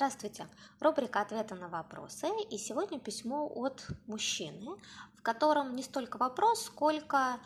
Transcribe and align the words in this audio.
Здравствуйте! 0.00 0.46
Рубрика 0.80 1.20
«Ответы 1.20 1.56
на 1.56 1.68
вопросы» 1.68 2.26
и 2.50 2.56
сегодня 2.56 2.98
письмо 2.98 3.46
от 3.46 3.86
мужчины, 4.06 4.76
в 5.18 5.20
котором 5.20 5.76
не 5.76 5.82
столько 5.82 6.16
вопрос, 6.16 6.64
сколько 6.64 7.36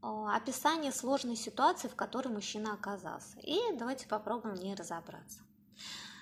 э, 0.00 0.06
описание 0.32 0.92
сложной 0.92 1.34
ситуации, 1.34 1.88
в 1.88 1.96
которой 1.96 2.28
мужчина 2.28 2.72
оказался. 2.72 3.40
И 3.40 3.58
давайте 3.76 4.06
попробуем 4.06 4.54
в 4.54 4.60
ней 4.60 4.76
разобраться. 4.76 5.40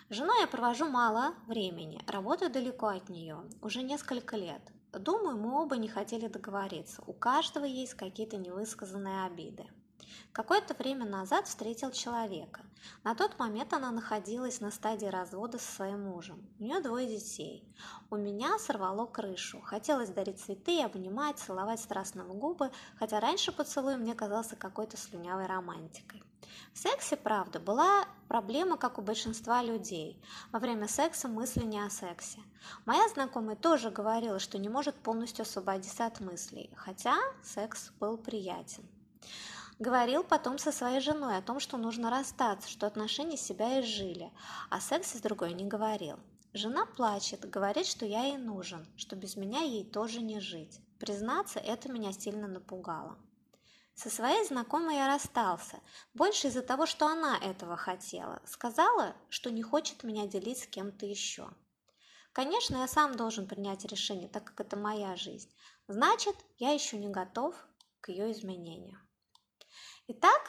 Женой 0.08 0.40
я 0.40 0.46
провожу 0.46 0.88
мало 0.88 1.34
времени, 1.46 2.02
работаю 2.06 2.50
далеко 2.50 2.86
от 2.86 3.10
нее, 3.10 3.36
уже 3.60 3.82
несколько 3.82 4.38
лет. 4.38 4.62
Думаю, 4.92 5.36
мы 5.36 5.60
оба 5.60 5.76
не 5.76 5.88
хотели 5.88 6.26
договориться, 6.26 7.02
у 7.06 7.12
каждого 7.12 7.66
есть 7.66 7.92
какие-то 7.92 8.38
невысказанные 8.38 9.26
обиды. 9.26 9.66
Какое-то 10.32 10.74
время 10.74 11.04
назад 11.04 11.46
встретил 11.46 11.90
человека. 11.90 12.60
На 13.04 13.14
тот 13.14 13.38
момент 13.38 13.72
она 13.72 13.90
находилась 13.90 14.60
на 14.60 14.70
стадии 14.70 15.06
развода 15.06 15.58
со 15.58 15.72
своим 15.72 16.04
мужем. 16.04 16.42
У 16.58 16.64
нее 16.64 16.80
двое 16.80 17.06
детей. 17.06 17.64
У 18.10 18.16
меня 18.16 18.58
сорвало 18.58 19.06
крышу. 19.06 19.60
Хотелось 19.60 20.10
дарить 20.10 20.40
цветы, 20.40 20.82
обнимать, 20.82 21.38
целовать 21.38 21.80
страстно 21.80 22.24
в 22.24 22.34
губы, 22.34 22.70
хотя 22.98 23.20
раньше 23.20 23.52
поцелуй 23.52 23.96
мне 23.96 24.14
казался 24.14 24.56
какой-то 24.56 24.96
слюнявой 24.96 25.46
романтикой. 25.46 26.22
В 26.72 26.78
сексе, 26.78 27.16
правда, 27.16 27.60
была 27.60 28.06
проблема, 28.28 28.76
как 28.76 28.98
у 28.98 29.02
большинства 29.02 29.62
людей. 29.62 30.20
Во 30.52 30.58
время 30.58 30.88
секса 30.88 31.28
мысли 31.28 31.64
не 31.64 31.78
о 31.80 31.90
сексе. 31.90 32.40
Моя 32.86 33.06
знакомая 33.08 33.56
тоже 33.56 33.90
говорила, 33.90 34.38
что 34.38 34.58
не 34.58 34.68
может 34.68 34.94
полностью 34.96 35.42
освободиться 35.42 36.06
от 36.06 36.20
мыслей, 36.20 36.70
хотя 36.74 37.16
секс 37.42 37.92
был 38.00 38.16
приятен. 38.16 38.84
Говорил 39.78 40.22
потом 40.22 40.58
со 40.58 40.72
своей 40.72 41.00
женой 41.00 41.36
о 41.36 41.42
том, 41.42 41.58
что 41.58 41.76
нужно 41.76 42.10
расстаться, 42.10 42.68
что 42.68 42.86
отношения 42.86 43.36
себя 43.36 43.80
изжили, 43.80 44.30
а 44.70 44.80
сексе 44.80 45.18
с 45.18 45.20
другой 45.20 45.54
не 45.54 45.64
говорил. 45.64 46.18
Жена 46.52 46.84
плачет, 46.84 47.48
говорит, 47.48 47.86
что 47.86 48.04
я 48.04 48.24
ей 48.24 48.36
нужен, 48.36 48.86
что 48.96 49.16
без 49.16 49.36
меня 49.36 49.60
ей 49.60 49.84
тоже 49.84 50.20
не 50.20 50.38
жить. 50.38 50.80
Признаться, 50.98 51.58
это 51.58 51.90
меня 51.90 52.12
сильно 52.12 52.46
напугало. 52.46 53.18
Со 53.94 54.10
своей 54.10 54.44
знакомой 54.44 54.96
я 54.96 55.06
расстался, 55.06 55.80
больше 56.14 56.48
из-за 56.48 56.62
того, 56.62 56.86
что 56.86 57.06
она 57.06 57.38
этого 57.38 57.76
хотела. 57.76 58.40
Сказала, 58.44 59.14
что 59.28 59.50
не 59.50 59.62
хочет 59.62 60.04
меня 60.04 60.26
делить 60.26 60.58
с 60.58 60.66
кем-то 60.66 61.06
еще. 61.06 61.48
Конечно, 62.32 62.76
я 62.76 62.88
сам 62.88 63.16
должен 63.16 63.46
принять 63.46 63.84
решение, 63.84 64.28
так 64.28 64.44
как 64.44 64.60
это 64.60 64.76
моя 64.76 65.16
жизнь. 65.16 65.50
Значит, 65.88 66.36
я 66.58 66.72
еще 66.72 66.98
не 66.98 67.08
готов 67.08 67.54
к 68.00 68.08
ее 68.08 68.32
изменению. 68.32 68.98
Итак, 70.14 70.42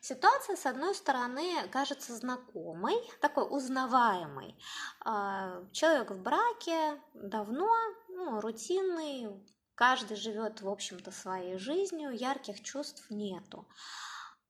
ситуация, 0.00 0.56
с 0.56 0.64
одной 0.64 0.94
стороны, 0.94 1.68
кажется 1.68 2.16
знакомой, 2.16 2.96
такой 3.20 3.44
узнаваемой. 3.44 4.56
А, 5.04 5.66
человек 5.70 6.12
в 6.12 6.22
браке 6.22 6.98
давно, 7.12 7.68
ну, 8.08 8.40
рутинный, 8.40 9.28
каждый 9.74 10.16
живет, 10.16 10.62
в 10.62 10.68
общем-то, 10.68 11.10
своей 11.10 11.58
жизнью, 11.58 12.12
ярких 12.12 12.62
чувств 12.62 13.10
нету. 13.10 13.68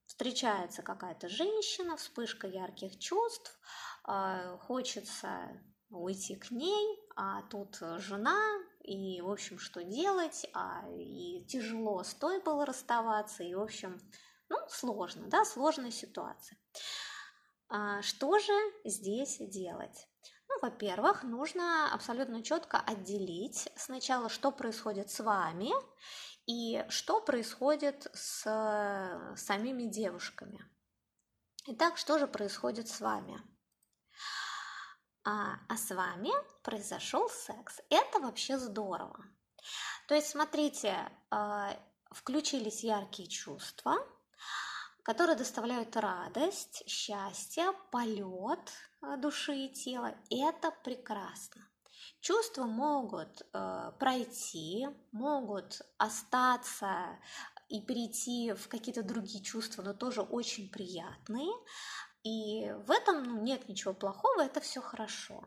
Встречается 0.07 0.83
какая-то 0.83 1.29
женщина, 1.29 1.97
вспышка 1.97 2.47
ярких 2.47 3.01
чувств, 3.01 3.59
а, 4.05 4.59
хочется 4.59 5.61
уйти 5.91 6.37
к 6.37 6.53
ней, 6.53 7.01
а 7.17 7.43
тут 7.51 7.79
жена, 7.99 8.39
и, 8.85 9.21
в 9.21 9.29
общем, 9.29 9.59
что 9.59 9.83
делать, 9.83 10.47
а, 10.55 10.85
и 10.97 11.45
тяжело 11.49 12.05
с 12.05 12.15
той 12.15 12.41
было 12.41 12.65
расставаться, 12.65 13.43
и, 13.43 13.55
в 13.57 13.61
общем, 13.61 14.01
ну, 14.53 14.59
сложно, 14.69 15.29
да, 15.29 15.45
сложная 15.45 15.91
ситуация. 15.91 16.59
А, 17.69 18.03
что 18.03 18.39
же 18.39 18.53
здесь 18.85 19.39
делать? 19.39 20.07
Ну, 20.49 20.57
во-первых, 20.61 21.23
нужно 21.23 21.93
абсолютно 21.95 22.43
четко 22.43 22.79
отделить 22.79 23.71
сначала, 23.77 24.29
что 24.29 24.53
происходит 24.53 25.11
с 25.11 25.21
вами 25.21 25.71
и 26.47 26.85
что 26.91 27.23
происходит 27.23 28.09
с 28.13 28.43
самими 29.37 29.85
девушками. 29.85 30.63
Итак, 31.69 31.97
что 31.97 32.19
же 32.19 32.27
происходит 32.27 32.89
с 32.89 33.01
вами? 33.01 33.41
А, 35.25 35.55
а 35.69 35.77
с 35.77 35.95
вами 35.95 36.31
произошел 36.63 37.31
секс. 37.31 37.81
Это 37.89 38.19
вообще 38.19 38.59
здорово. 38.59 39.25
То 40.09 40.15
есть, 40.15 40.29
смотрите, 40.29 40.95
а, 41.31 41.75
включились 42.11 42.85
яркие 42.85 43.29
чувства, 43.29 43.97
которые 45.03 45.37
доставляют 45.37 45.97
радость, 45.97 46.83
счастье, 46.87 47.73
полет 47.91 48.73
э, 49.03 49.17
души 49.17 49.67
и 49.67 49.69
тела. 49.69 50.15
Это 50.31 50.71
прекрасно. 50.85 51.69
Чувства 52.21 52.65
могут 52.65 53.43
э, 53.53 53.93
пройти, 53.99 54.87
могут 55.11 55.83
остаться 55.99 57.19
и 57.69 57.81
перейти 57.81 58.53
в 58.53 58.69
какие-то 58.69 59.03
другие 59.03 59.43
чувства, 59.43 59.83
но 59.83 59.93
тоже 59.93 60.23
очень 60.23 60.71
приятные. 60.71 61.53
И 62.23 62.71
в 62.87 62.91
этом 62.91 63.25
ну, 63.25 63.43
нет 63.43 63.69
ничего 63.69 63.93
плохого, 63.95 64.43
это 64.43 64.61
все 64.61 64.81
хорошо. 64.81 65.43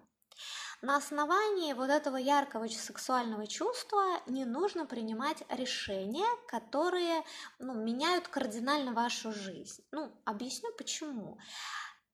На 0.85 0.97
основании 0.97 1.73
вот 1.73 1.89
этого 1.89 2.15
яркого 2.15 2.67
сексуального 2.67 3.47
чувства 3.47 4.21
не 4.27 4.45
нужно 4.45 4.85
принимать 4.85 5.41
решения, 5.49 6.27
которые 6.47 7.23
ну, 7.57 7.73
меняют 7.73 8.27
кардинально 8.27 8.93
вашу 8.93 9.33
жизнь. 9.33 9.83
Ну, 9.91 10.11
объясню 10.25 10.71
почему. 10.77 11.39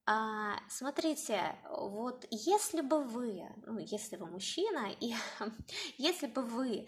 А, 0.05 0.55
смотрите, 0.69 1.57
вот 1.69 2.25
если 2.29 2.79
бы 2.79 3.03
вы, 3.03 3.43
ну, 3.65 3.77
если 3.79 4.15
вы 4.15 4.27
мужчина, 4.27 4.87
и 5.01 5.15
если 5.97 6.27
бы 6.27 6.41
вы 6.41 6.87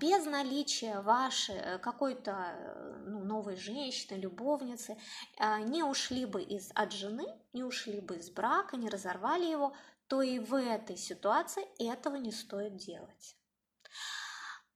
без 0.00 0.24
наличия 0.24 1.00
вашей 1.00 1.54
э, 1.54 1.78
какой-то 1.78 3.04
ну, 3.06 3.20
новой 3.20 3.56
женщины, 3.56 4.18
любовницы, 4.18 4.98
а, 5.38 5.60
не 5.60 5.84
ушли 5.84 6.26
бы 6.26 6.42
из 6.42 6.72
от 6.74 6.92
жены, 6.92 7.26
не 7.52 7.62
ушли 7.62 8.00
бы 8.00 8.16
из 8.16 8.30
брака, 8.30 8.76
не 8.76 8.88
разорвали 8.88 9.46
его, 9.46 9.76
то 10.10 10.22
и 10.22 10.40
в 10.40 10.54
этой 10.56 10.96
ситуации 10.96 11.64
этого 11.78 12.16
не 12.16 12.32
стоит 12.32 12.76
делать. 12.76 13.36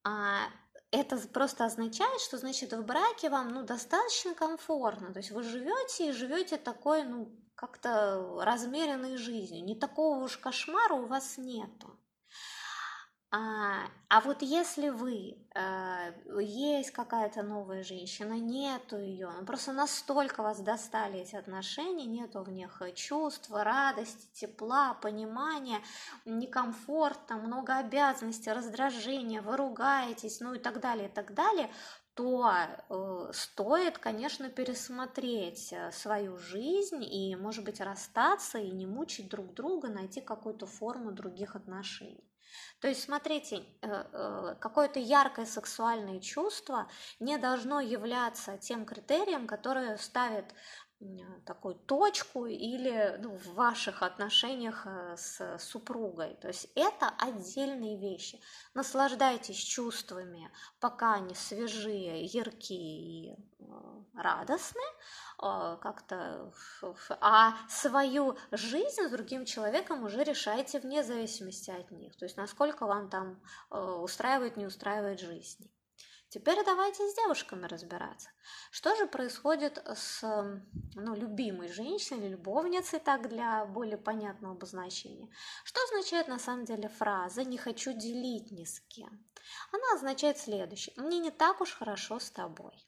А 0.04 0.44
это 0.92 1.16
просто 1.16 1.64
означает, 1.64 2.20
что 2.20 2.38
значит 2.38 2.72
в 2.72 2.84
браке 2.84 3.28
вам 3.30 3.48
ну, 3.48 3.64
достаточно 3.64 4.34
комфортно, 4.34 5.12
то 5.12 5.18
есть 5.18 5.32
вы 5.32 5.42
живете 5.42 6.08
и 6.08 6.12
живете 6.12 6.56
такой, 6.56 7.02
ну, 7.02 7.36
как-то 7.56 8.42
размеренной 8.42 9.16
жизнью, 9.16 9.64
не 9.64 9.74
такого 9.74 10.22
уж 10.22 10.36
кошмара 10.36 10.94
у 10.94 11.06
вас 11.06 11.36
нету. 11.36 11.98
А, 13.36 13.88
а 14.10 14.20
вот 14.20 14.42
если 14.42 14.90
вы, 14.90 15.36
э, 15.56 16.12
есть 16.40 16.92
какая-то 16.92 17.42
новая 17.42 17.82
женщина, 17.82 18.34
нету 18.34 18.96
ее, 18.96 19.28
ну 19.36 19.44
просто 19.44 19.72
настолько 19.72 20.40
вас 20.40 20.60
достали 20.60 21.18
эти 21.18 21.34
отношения, 21.34 22.04
нету 22.04 22.44
в 22.44 22.50
них 22.50 22.80
чувства, 22.94 23.64
радости, 23.64 24.28
тепла, 24.34 24.94
понимания, 24.94 25.80
некомфорта, 26.24 27.34
много 27.34 27.78
обязанностей, 27.78 28.52
раздражения, 28.52 29.42
вы 29.42 29.56
ругаетесь, 29.56 30.38
ну 30.38 30.54
и 30.54 30.60
так 30.60 30.78
далее, 30.78 31.08
и 31.08 31.12
так 31.12 31.34
далее, 31.34 31.72
то 32.14 32.52
э, 32.88 33.30
стоит, 33.32 33.98
конечно, 33.98 34.48
пересмотреть 34.48 35.72
э, 35.72 35.90
свою 35.90 36.38
жизнь 36.38 37.02
и, 37.02 37.34
может 37.34 37.64
быть, 37.64 37.80
расстаться 37.80 38.58
и 38.58 38.70
не 38.70 38.86
мучить 38.86 39.28
друг 39.28 39.54
друга, 39.54 39.88
найти 39.88 40.20
какую-то 40.20 40.66
форму 40.66 41.10
других 41.10 41.56
отношений. 41.56 42.22
То 42.80 42.88
есть, 42.88 43.02
смотрите, 43.02 43.64
э, 43.82 43.88
э, 43.88 44.56
какое-то 44.60 44.98
яркое 44.98 45.46
сексуальное 45.46 46.20
чувство 46.20 46.88
не 47.20 47.38
должно 47.38 47.80
являться 47.80 48.58
тем 48.58 48.84
критерием, 48.84 49.46
который 49.46 49.98
ставит 49.98 50.54
такую 51.44 51.74
точку 51.74 52.46
или 52.46 53.18
ну, 53.20 53.36
в 53.36 53.54
ваших 53.54 54.02
отношениях 54.02 54.86
э, 54.86 55.16
с 55.16 55.58
супругой. 55.58 56.34
То 56.40 56.48
есть 56.48 56.68
это 56.74 57.10
отдельные 57.18 57.98
вещи. 57.98 58.40
Наслаждайтесь 58.74 59.56
чувствами, 59.56 60.50
пока 60.80 61.14
они 61.14 61.34
свежие, 61.34 62.24
яркие 62.24 63.34
и 63.34 63.36
радостные, 64.14 64.86
как-то, 65.38 66.52
а 67.20 67.54
свою 67.68 68.36
жизнь 68.52 69.02
с 69.02 69.10
другим 69.10 69.44
человеком 69.44 70.04
уже 70.04 70.22
решайте 70.22 70.78
вне 70.78 71.02
зависимости 71.02 71.70
от 71.70 71.90
них. 71.90 72.16
То 72.16 72.24
есть 72.24 72.36
насколько 72.36 72.86
вам 72.86 73.10
там 73.10 73.40
устраивает, 73.70 74.56
не 74.56 74.66
устраивает 74.66 75.20
жизнь. 75.20 75.70
Теперь 76.30 76.64
давайте 76.64 77.08
с 77.08 77.14
девушками 77.14 77.66
разбираться. 77.66 78.28
Что 78.72 78.96
же 78.96 79.06
происходит 79.06 79.80
с 79.94 80.20
ну, 80.96 81.14
любимой 81.14 81.68
женщиной, 81.68 82.28
любовницей, 82.28 82.98
так 82.98 83.28
для 83.28 83.64
более 83.66 83.98
понятного 83.98 84.54
обозначения? 84.54 85.28
Что 85.62 85.80
означает 85.84 86.26
на 86.26 86.40
самом 86.40 86.64
деле 86.64 86.88
фраза 86.88 87.44
«не 87.44 87.56
хочу 87.56 87.92
делить 87.92 88.50
ни 88.50 88.64
с 88.64 88.80
кем»? 88.80 89.24
Она 89.70 89.84
означает 89.94 90.36
следующее. 90.38 90.94
«Мне 90.96 91.20
не 91.20 91.30
так 91.30 91.60
уж 91.60 91.72
хорошо 91.72 92.18
с 92.18 92.32
тобой». 92.32 92.84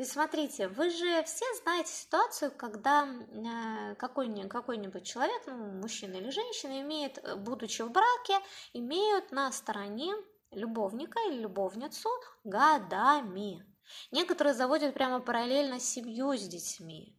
Ведь 0.00 0.10
смотрите, 0.10 0.66
вы 0.68 0.88
же 0.88 1.22
все 1.24 1.44
знаете 1.62 1.92
ситуацию, 1.92 2.50
когда 2.56 3.06
э, 3.06 3.94
какой-нибудь, 3.96 4.50
какой-нибудь 4.50 5.04
человек, 5.04 5.42
ну, 5.46 5.72
мужчина 5.72 6.14
или 6.14 6.30
женщина, 6.30 6.80
имеет, 6.80 7.18
э, 7.18 7.36
будучи 7.36 7.82
в 7.82 7.90
браке, 7.90 8.38
имеют 8.72 9.30
на 9.30 9.52
стороне 9.52 10.14
любовника 10.52 11.20
или 11.28 11.42
любовницу 11.42 12.08
годами. 12.44 13.62
Некоторые 14.10 14.54
заводят 14.54 14.94
прямо 14.94 15.20
параллельно 15.20 15.78
семью 15.78 16.34
с 16.34 16.48
детьми. 16.48 17.14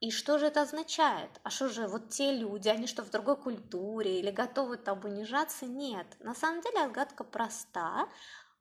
И 0.00 0.10
что 0.10 0.38
же 0.38 0.46
это 0.46 0.62
означает? 0.62 1.38
А 1.42 1.50
что 1.50 1.68
же, 1.68 1.86
вот 1.86 2.08
те 2.08 2.32
люди, 2.32 2.70
они 2.70 2.86
что, 2.86 3.02
в 3.02 3.10
другой 3.10 3.36
культуре 3.36 4.20
или 4.20 4.30
готовы 4.30 4.78
там 4.78 5.04
унижаться? 5.04 5.66
Нет. 5.66 6.06
На 6.20 6.34
самом 6.34 6.62
деле 6.62 6.82
отгадка 6.84 7.24
проста. 7.24 8.08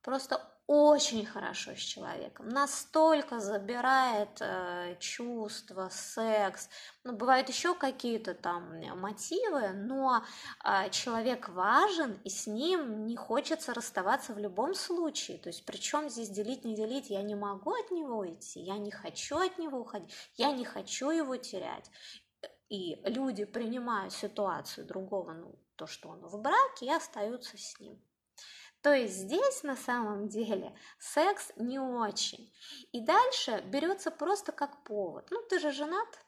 Просто 0.01 0.42
очень 0.74 1.25
хорошо 1.25 1.75
с 1.75 1.80
человеком, 1.80 2.48
настолько 2.48 3.42
забирает 3.42 4.39
э, 4.39 4.95
чувства, 5.00 5.89
секс, 5.92 6.69
ну, 7.03 7.12
бывают 7.12 7.50
еще 7.50 7.75
какие-то 7.75 8.33
там 8.33 8.80
мотивы, 8.98 9.74
но 9.74 10.24
э, 10.63 10.89
человек 10.92 11.50
важен, 11.50 12.18
и 12.24 12.30
с 12.30 12.48
ним 12.48 13.06
не 13.06 13.18
хочется 13.18 13.74
расставаться 13.74 14.33
в 14.33 14.38
любом 14.38 14.74
случае, 14.74 15.39
то 15.39 15.50
есть 15.50 15.65
причем 15.65 16.09
здесь 16.09 16.30
делить, 16.30 16.63
не 16.63 16.74
делить, 16.74 17.09
я 17.09 17.21
не 17.21 17.36
могу 17.36 17.74
от 17.74 17.92
него 17.92 18.19
уйти, 18.19 18.62
я 18.62 18.77
не 18.77 18.92
хочу 18.92 19.38
от 19.39 19.57
него 19.57 19.80
уходить, 19.80 20.13
я 20.38 20.54
не 20.54 20.63
хочу 20.63 21.09
его 21.09 21.36
терять, 21.36 21.92
и 22.69 22.95
люди 23.04 23.44
принимают 23.44 24.13
ситуацию 24.13 24.88
другого, 24.88 25.33
ну, 25.33 25.59
то, 25.75 25.86
что 25.86 26.07
он 26.07 26.21
в 26.21 26.39
браке, 26.42 26.86
и 26.86 26.92
остаются 26.92 27.57
с 27.57 27.77
ним. 27.80 28.01
То 28.81 28.94
есть 28.94 29.13
здесь 29.13 29.63
на 29.63 29.75
самом 29.75 30.28
деле 30.28 30.75
секс 31.00 31.51
не 31.56 31.80
очень. 31.80 32.51
И 32.92 33.01
дальше 33.01 33.62
берется 33.68 34.10
просто 34.10 34.51
как 34.51 34.83
повод. 34.83 35.28
Ну, 35.30 35.42
ты 35.44 35.60
же 35.60 35.72
женат, 35.72 36.19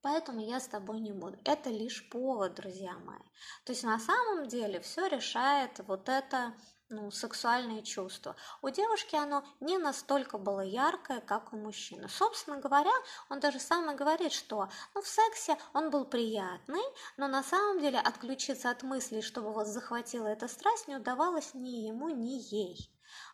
поэтому 0.00 0.40
я 0.40 0.60
с 0.60 0.68
тобой 0.68 1.00
не 1.00 1.12
буду. 1.12 1.38
Это 1.44 1.68
лишь 1.68 2.08
повод, 2.08 2.54
друзья 2.54 2.94
мои. 2.98 3.28
То 3.64 3.72
есть 3.72 3.84
на 3.84 3.98
самом 3.98 4.48
деле 4.48 4.80
все 4.80 5.08
решает 5.08 5.78
вот 5.80 6.08
это 6.08 6.54
ну, 6.90 7.10
сексуальные 7.10 7.82
чувства. 7.82 8.36
У 8.62 8.70
девушки 8.70 9.16
оно 9.16 9.44
не 9.60 9.78
настолько 9.78 10.38
было 10.38 10.60
яркое, 10.60 11.20
как 11.20 11.52
у 11.52 11.56
мужчины. 11.56 12.08
Собственно 12.08 12.58
говоря, 12.58 12.92
он 13.28 13.40
даже 13.40 13.60
сам 13.60 13.90
и 13.90 13.94
говорит, 13.94 14.32
что 14.32 14.68
ну, 14.94 15.02
в 15.02 15.06
сексе 15.06 15.56
он 15.74 15.90
был 15.90 16.04
приятный, 16.04 16.82
но 17.16 17.28
на 17.28 17.42
самом 17.42 17.80
деле 17.80 17.98
отключиться 17.98 18.70
от 18.70 18.82
мыслей, 18.82 19.22
чтобы 19.22 19.52
вас 19.52 19.68
захватила 19.68 20.26
эта 20.26 20.48
страсть, 20.48 20.88
не 20.88 20.96
удавалось 20.96 21.54
ни 21.54 21.86
ему, 21.86 22.08
ни 22.08 22.40
ей. 22.54 22.90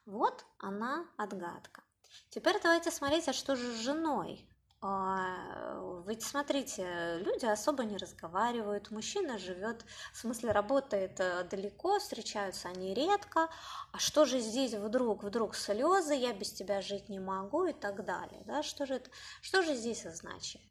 Вот 0.06 0.44
она 0.58 1.06
отгадка. 1.16 1.82
Теперь 2.30 2.60
давайте 2.62 2.90
смотреть, 2.90 3.28
а 3.28 3.32
что 3.32 3.56
же 3.56 3.72
с 3.72 3.76
женой? 3.76 4.48
А, 4.86 6.02
ведь 6.06 6.22
смотрите, 6.22 7.16
люди 7.20 7.46
особо 7.46 7.84
не 7.84 7.96
разговаривают, 7.96 8.90
мужчина 8.90 9.38
живет, 9.38 9.82
в 10.12 10.18
смысле 10.18 10.52
работает 10.52 11.18
э, 11.20 11.44
далеко, 11.44 11.98
встречаются 11.98 12.68
они 12.68 12.92
редко, 12.92 13.48
а 13.92 13.98
что 13.98 14.26
же 14.26 14.40
здесь 14.40 14.74
вдруг, 14.74 15.24
вдруг 15.24 15.54
слезы, 15.54 16.12
я 16.12 16.34
без 16.34 16.52
тебя 16.52 16.82
жить 16.82 17.08
не 17.08 17.18
могу 17.18 17.64
и 17.64 17.72
так 17.72 18.04
далее, 18.04 18.42
да, 18.44 18.62
что 18.62 18.84
же, 18.84 18.96
это, 18.96 19.08
что 19.40 19.62
же 19.62 19.74
здесь 19.74 20.04
означает? 20.04 20.66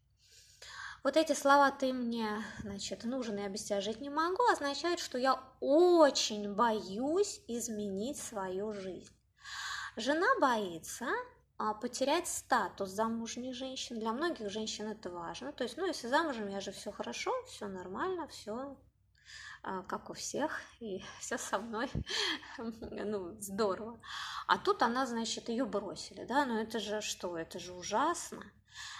Вот 1.03 1.17
эти 1.17 1.33
слова 1.33 1.71
«ты 1.71 1.91
мне, 1.91 2.45
значит, 2.61 3.05
нужен, 3.05 3.37
я 3.37 3.49
без 3.49 3.63
тебя 3.63 3.81
жить 3.81 3.99
не 3.99 4.11
могу» 4.11 4.43
означают, 4.51 4.99
что 4.99 5.17
я 5.17 5.41
очень 5.59 6.53
боюсь 6.53 7.41
изменить 7.47 8.19
свою 8.19 8.73
жизнь. 8.73 9.11
Жена 9.95 10.27
боится, 10.39 11.07
потерять 11.57 12.27
статус 12.27 12.89
замужней 12.89 13.53
женщины. 13.53 13.99
Для 13.99 14.11
многих 14.11 14.49
женщин 14.49 14.87
это 14.87 15.09
важно. 15.09 15.51
То 15.51 15.63
есть, 15.63 15.77
ну, 15.77 15.85
если 15.85 16.07
замужем, 16.07 16.47
я 16.47 16.59
же 16.59 16.71
все 16.71 16.91
хорошо, 16.91 17.31
все 17.47 17.67
нормально, 17.67 18.27
все 18.27 18.75
а, 19.65 19.81
как 19.83 20.09
у 20.09 20.13
всех, 20.13 20.59
и 20.81 21.01
все 21.19 21.37
со 21.37 21.57
мной, 21.57 21.89
ну, 22.57 23.39
здорово. 23.39 23.99
А 24.45 24.57
тут 24.57 24.83
она, 24.83 25.05
значит, 25.05 25.47
ее 25.47 25.65
бросили, 25.65 26.25
да, 26.25 26.45
но 26.45 26.59
это 26.59 26.79
же 26.79 27.01
что, 27.01 27.37
это 27.37 27.59
же 27.59 27.73
ужасно. 27.73 28.43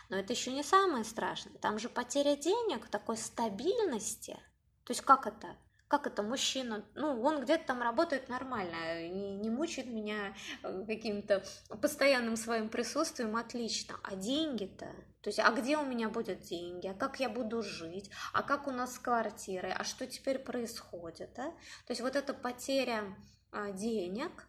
Но 0.09 0.17
это 0.17 0.33
еще 0.33 0.51
не 0.53 0.63
самое 0.63 1.03
страшное, 1.03 1.57
там 1.57 1.79
же 1.79 1.89
потеря 1.89 2.37
денег, 2.37 2.87
такой 2.87 3.17
стабильности. 3.17 4.39
То 4.85 4.91
есть 4.91 5.01
как 5.01 5.27
это? 5.27 5.57
Как 5.87 6.07
это 6.07 6.23
мужчина, 6.23 6.83
ну, 6.95 7.21
он 7.21 7.41
где-то 7.41 7.67
там 7.67 7.81
работает 7.81 8.29
нормально, 8.29 9.07
не, 9.09 9.35
не 9.35 9.49
мучает 9.49 9.87
меня 9.87 10.35
э, 10.63 10.85
каким-то 10.87 11.43
постоянным 11.81 12.35
своим 12.35 12.69
присутствием, 12.69 13.35
отлично. 13.35 13.95
А 14.03 14.15
деньги-то, 14.15 14.87
то 15.21 15.29
есть, 15.29 15.39
а 15.39 15.51
где 15.51 15.77
у 15.77 15.85
меня 15.85 16.09
будут 16.09 16.39
деньги, 16.39 16.87
а 16.87 16.93
как 16.93 17.19
я 17.19 17.29
буду 17.29 17.61
жить, 17.61 18.09
а 18.33 18.43
как 18.43 18.67
у 18.67 18.71
нас 18.71 18.95
с 18.95 18.99
квартирой, 18.99 19.71
а 19.71 19.83
что 19.83 20.07
теперь 20.07 20.39
происходит, 20.39 21.31
да? 21.35 21.51
То 21.85 21.91
есть 21.91 22.01
вот 22.01 22.15
эта 22.15 22.33
потеря 22.33 23.15
а, 23.51 23.71
денег, 23.71 24.47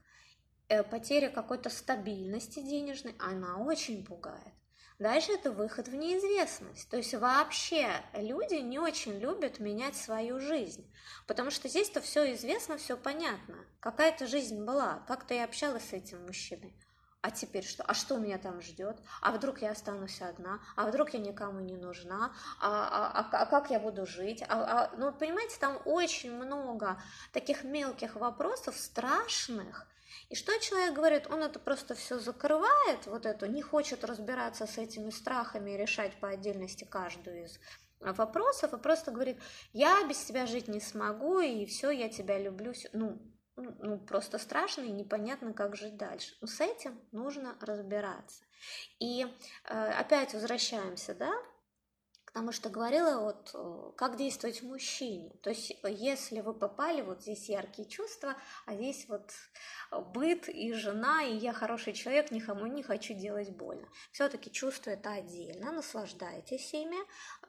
э, 0.68 0.82
потеря 0.82 1.28
какой-то 1.28 1.68
стабильности 1.68 2.60
денежной, 2.60 3.14
она 3.18 3.58
очень 3.58 4.04
пугает. 4.04 4.54
Дальше 5.00 5.32
это 5.32 5.50
выход 5.50 5.88
в 5.88 5.94
неизвестность. 5.94 6.88
То 6.88 6.96
есть 6.96 7.14
вообще 7.14 7.88
люди 8.12 8.54
не 8.54 8.78
очень 8.78 9.18
любят 9.18 9.58
менять 9.58 9.96
свою 9.96 10.38
жизнь, 10.38 10.88
потому 11.26 11.50
что 11.50 11.68
здесь-то 11.68 12.00
все 12.00 12.32
известно, 12.34 12.78
все 12.78 12.96
понятно. 12.96 13.56
Какая-то 13.80 14.28
жизнь 14.28 14.64
была, 14.64 15.02
как-то 15.08 15.34
я 15.34 15.44
общалась 15.44 15.88
с 15.88 15.92
этим 15.92 16.24
мужчиной. 16.24 16.74
А 17.22 17.30
теперь 17.30 17.64
что? 17.64 17.82
А 17.84 17.94
что 17.94 18.18
меня 18.18 18.36
там 18.36 18.60
ждет? 18.60 18.98
А 19.22 19.32
вдруг 19.32 19.62
я 19.62 19.70
останусь 19.70 20.20
одна? 20.20 20.60
А 20.76 20.86
вдруг 20.86 21.14
я 21.14 21.20
никому 21.20 21.58
не 21.58 21.74
нужна? 21.74 22.34
А, 22.60 22.68
а, 22.68 23.20
а, 23.20 23.42
а 23.42 23.46
как 23.46 23.70
я 23.70 23.80
буду 23.80 24.04
жить? 24.04 24.42
А, 24.42 24.46
а, 24.48 24.96
ну, 24.98 25.10
понимаете, 25.10 25.56
там 25.58 25.80
очень 25.86 26.32
много 26.32 27.00
таких 27.32 27.64
мелких 27.64 28.16
вопросов, 28.16 28.76
страшных, 28.76 29.86
и 30.28 30.34
что 30.34 30.58
человек 30.60 30.94
говорит? 30.94 31.30
Он 31.30 31.42
это 31.42 31.58
просто 31.58 31.94
все 31.94 32.18
закрывает, 32.18 33.06
вот 33.06 33.26
это, 33.26 33.48
не 33.48 33.62
хочет 33.62 34.04
разбираться 34.04 34.66
с 34.66 34.78
этими 34.78 35.10
страхами 35.10 35.72
и 35.72 35.76
решать 35.76 36.18
по 36.20 36.28
отдельности 36.28 36.84
каждую 36.84 37.44
из 37.44 37.58
вопросов, 38.00 38.72
и 38.72 38.78
просто 38.78 39.10
говорит, 39.10 39.38
я 39.72 40.06
без 40.06 40.22
тебя 40.24 40.46
жить 40.46 40.68
не 40.68 40.80
смогу, 40.80 41.40
и 41.40 41.66
все, 41.66 41.90
я 41.90 42.08
тебя 42.08 42.38
люблю. 42.38 42.72
Ну, 42.92 43.20
ну, 43.56 43.76
ну, 43.78 43.98
просто 43.98 44.38
страшно 44.38 44.82
и 44.82 44.90
непонятно, 44.90 45.52
как 45.52 45.76
жить 45.76 45.96
дальше. 45.96 46.34
Но 46.40 46.48
с 46.48 46.60
этим 46.60 47.00
нужно 47.12 47.56
разбираться. 47.60 48.42
И 48.98 49.24
э, 49.64 49.90
опять 49.92 50.34
возвращаемся, 50.34 51.14
да, 51.14 51.32
потому 52.34 52.50
что 52.50 52.68
говорила 52.68 53.20
вот, 53.20 53.50
э, 53.54 53.92
как 53.96 54.16
действовать 54.16 54.60
мужчине. 54.64 55.30
То 55.40 55.50
есть, 55.50 55.72
если 55.84 56.40
вы 56.40 56.52
попали, 56.52 57.00
вот 57.00 57.22
здесь 57.22 57.48
яркие 57.48 57.88
чувства, 57.88 58.34
а 58.66 58.74
здесь 58.74 59.06
вот 59.08 59.30
быт 60.12 60.48
и 60.48 60.72
жена, 60.72 61.22
и 61.22 61.36
я 61.36 61.52
хороший 61.52 61.92
человек, 61.92 62.32
никому 62.32 62.66
не 62.66 62.82
хочу 62.82 63.14
делать 63.14 63.50
больно. 63.50 63.88
Все-таки 64.10 64.50
чувство 64.50 64.90
это 64.90 65.12
отдельно, 65.12 65.70
наслаждайтесь 65.70 66.74
ими, 66.74 66.98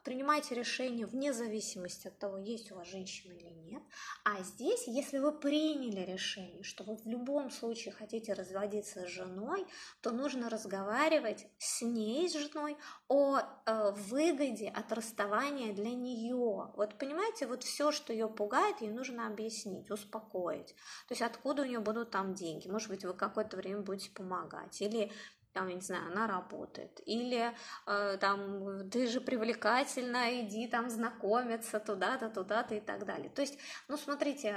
принимайте 0.04 0.54
решение 0.54 1.04
вне 1.04 1.32
зависимости 1.32 2.06
от 2.06 2.16
того, 2.20 2.38
есть 2.38 2.70
у 2.70 2.76
вас 2.76 2.86
женщина 2.86 3.32
или 3.32 3.48
нет. 3.48 3.82
А 4.28 4.42
здесь, 4.42 4.88
если 4.88 5.18
вы 5.18 5.30
приняли 5.30 6.00
решение, 6.00 6.64
что 6.64 6.82
вы 6.82 6.96
в 6.96 7.06
любом 7.06 7.48
случае 7.48 7.94
хотите 7.94 8.32
разводиться 8.32 9.06
с 9.06 9.08
женой, 9.08 9.64
то 10.00 10.10
нужно 10.10 10.50
разговаривать 10.50 11.46
с 11.58 11.82
ней, 11.82 12.28
с 12.28 12.32
женой, 12.32 12.76
о 13.06 13.38
э, 13.38 13.92
выгоде 13.92 14.68
от 14.68 14.92
расставания 14.92 15.72
для 15.72 15.92
нее. 15.92 16.72
Вот 16.74 16.98
понимаете, 16.98 17.46
вот 17.46 17.62
все, 17.62 17.92
что 17.92 18.12
ее 18.12 18.28
пугает, 18.28 18.80
ей 18.80 18.90
нужно 18.90 19.28
объяснить, 19.28 19.92
успокоить. 19.92 20.74
То 21.06 21.12
есть 21.12 21.22
откуда 21.22 21.62
у 21.62 21.66
нее 21.66 21.78
будут 21.78 22.10
там 22.10 22.34
деньги. 22.34 22.66
Может 22.66 22.88
быть, 22.88 23.04
вы 23.04 23.14
какое-то 23.14 23.56
время 23.56 23.82
будете 23.82 24.10
помогать. 24.10 24.82
Или 24.82 25.12
там, 25.56 25.68
я 25.68 25.74
не 25.74 25.80
знаю, 25.80 26.12
она 26.12 26.26
работает, 26.26 27.00
или 27.06 27.50
э, 27.86 28.18
там, 28.20 28.90
ты 28.90 29.06
же 29.06 29.22
привлекательна, 29.22 30.42
иди 30.42 30.68
там 30.68 30.90
знакомиться 30.90 31.80
туда-то, 31.80 32.28
туда-то 32.28 32.74
и 32.74 32.80
так 32.80 33.06
далее. 33.06 33.30
То 33.30 33.40
есть, 33.40 33.58
ну, 33.88 33.96
смотрите, 33.96 34.48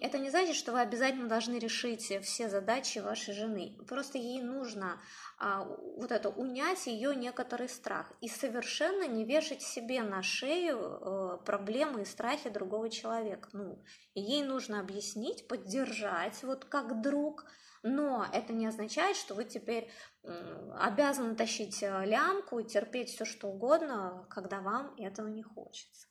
это 0.00 0.18
не 0.18 0.30
значит, 0.30 0.54
что 0.54 0.70
вы 0.70 0.82
обязательно 0.82 1.28
должны 1.28 1.58
решить 1.58 2.12
все 2.22 2.48
задачи 2.48 3.00
вашей 3.00 3.34
жены, 3.34 3.76
просто 3.88 4.18
ей 4.18 4.40
нужно 4.40 5.00
э, 5.40 5.64
вот 5.96 6.12
это, 6.12 6.28
унять 6.28 6.86
ее 6.86 7.16
некоторый 7.16 7.68
страх 7.68 8.12
и 8.20 8.28
совершенно 8.28 9.08
не 9.08 9.24
вешать 9.24 9.62
себе 9.62 10.02
на 10.02 10.22
шею 10.22 10.78
э, 10.78 11.38
проблемы 11.44 12.02
и 12.02 12.04
страхи 12.04 12.50
другого 12.50 12.88
человека. 12.88 13.48
Ну, 13.52 13.82
ей 14.14 14.44
нужно 14.44 14.78
объяснить, 14.78 15.48
поддержать, 15.48 16.40
вот 16.44 16.64
как 16.66 17.00
друг, 17.00 17.46
но 17.86 18.26
это 18.32 18.52
не 18.52 18.66
означает, 18.66 19.16
что 19.16 19.34
вы 19.34 19.44
теперь 19.44 19.88
обязаны 20.78 21.34
тащить 21.34 21.82
э, 21.82 22.04
лямку 22.04 22.58
и 22.58 22.64
терпеть 22.64 23.10
все 23.10 23.24
что 23.24 23.48
угодно, 23.48 24.26
когда 24.30 24.60
вам 24.60 24.94
этого 24.96 25.28
не 25.28 25.42
хочется. 25.42 26.06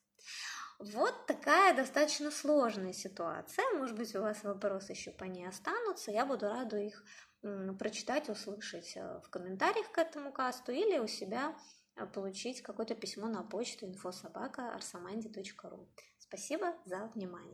Вот 0.79 1.25
такая 1.25 1.75
достаточно 1.75 2.31
сложная 2.31 2.93
ситуация. 2.93 3.65
Может 3.77 3.97
быть, 3.97 4.15
у 4.15 4.21
вас 4.21 4.43
вопросы 4.43 4.91
еще 4.91 5.11
по 5.11 5.23
ней 5.23 5.47
останутся. 5.47 6.11
Я 6.11 6.25
буду 6.25 6.47
рада 6.47 6.77
их 6.77 7.03
прочитать, 7.77 8.29
услышать 8.29 8.93
э, 8.95 9.21
в 9.23 9.29
комментариях 9.29 9.91
к 9.91 9.97
этому 9.97 10.31
касту 10.31 10.71
или 10.71 10.97
у 10.97 11.07
себя 11.07 11.55
э, 11.95 12.05
получить 12.07 12.61
какое-то 12.61 12.95
письмо 12.95 13.27
на 13.27 13.43
почту 13.43 13.85
infosobaka.arsamandi.ru. 13.85 15.87
Спасибо 16.17 16.73
за 16.85 17.11
внимание. 17.13 17.53